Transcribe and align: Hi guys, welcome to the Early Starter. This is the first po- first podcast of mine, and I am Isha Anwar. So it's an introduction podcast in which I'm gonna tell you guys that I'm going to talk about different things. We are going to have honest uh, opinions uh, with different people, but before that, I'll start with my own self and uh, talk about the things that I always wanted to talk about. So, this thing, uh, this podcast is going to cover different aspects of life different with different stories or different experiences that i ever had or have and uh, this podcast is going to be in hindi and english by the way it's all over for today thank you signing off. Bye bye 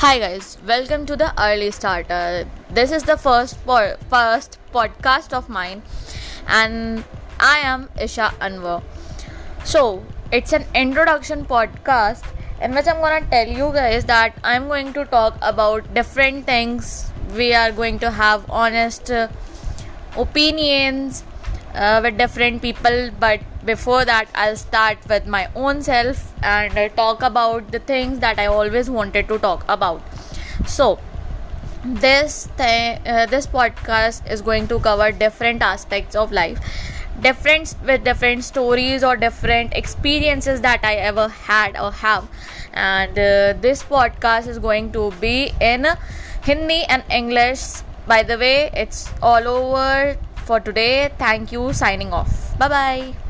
Hi 0.00 0.18
guys, 0.18 0.56
welcome 0.66 1.04
to 1.04 1.14
the 1.14 1.26
Early 1.38 1.70
Starter. 1.70 2.48
This 2.70 2.90
is 2.90 3.02
the 3.02 3.16
first 3.18 3.58
po- 3.66 3.96
first 4.12 4.56
podcast 4.72 5.34
of 5.38 5.50
mine, 5.50 5.82
and 6.48 7.04
I 7.38 7.58
am 7.72 7.90
Isha 8.06 8.28
Anwar. 8.40 8.82
So 9.72 10.02
it's 10.32 10.54
an 10.54 10.64
introduction 10.74 11.44
podcast 11.44 12.24
in 12.62 12.74
which 12.74 12.88
I'm 12.88 13.02
gonna 13.04 13.26
tell 13.34 13.46
you 13.60 13.70
guys 13.74 14.06
that 14.06 14.40
I'm 14.42 14.68
going 14.68 14.94
to 14.94 15.04
talk 15.04 15.36
about 15.42 15.92
different 15.92 16.46
things. 16.46 17.12
We 17.36 17.52
are 17.52 17.70
going 17.70 17.98
to 17.98 18.10
have 18.22 18.50
honest 18.50 19.10
uh, 19.10 19.28
opinions 20.16 21.24
uh, 21.74 22.00
with 22.02 22.18
different 22.18 22.62
people, 22.62 23.10
but 23.18 23.40
before 23.64 24.04
that, 24.04 24.28
I'll 24.34 24.56
start 24.56 24.98
with 25.08 25.26
my 25.26 25.48
own 25.54 25.82
self 25.82 26.32
and 26.42 26.76
uh, 26.76 26.88
talk 26.90 27.22
about 27.22 27.70
the 27.72 27.78
things 27.78 28.18
that 28.20 28.38
I 28.38 28.46
always 28.46 28.90
wanted 28.90 29.28
to 29.28 29.38
talk 29.38 29.64
about. 29.68 30.02
So, 30.66 30.98
this 31.84 32.46
thing, 32.56 33.00
uh, 33.06 33.26
this 33.26 33.46
podcast 33.46 34.30
is 34.30 34.42
going 34.42 34.68
to 34.68 34.78
cover 34.80 35.12
different 35.12 35.62
aspects 35.62 36.14
of 36.14 36.32
life 36.32 36.58
different 37.20 37.74
with 37.84 38.04
different 38.04 38.44
stories 38.44 39.04
or 39.04 39.16
different 39.16 39.74
experiences 39.74 40.60
that 40.62 40.80
i 40.84 40.94
ever 40.94 41.28
had 41.28 41.76
or 41.76 41.92
have 41.92 42.28
and 42.72 43.18
uh, 43.18 43.52
this 43.60 43.82
podcast 43.82 44.46
is 44.46 44.58
going 44.58 44.90
to 44.92 45.10
be 45.20 45.52
in 45.60 45.86
hindi 46.42 46.82
and 46.84 47.04
english 47.10 47.82
by 48.06 48.22
the 48.22 48.38
way 48.38 48.70
it's 48.72 49.10
all 49.22 49.46
over 49.48 50.16
for 50.40 50.60
today 50.60 51.10
thank 51.18 51.52
you 51.52 51.72
signing 51.72 52.12
off. 52.12 52.58
Bye 52.58 52.68
bye 52.68 53.29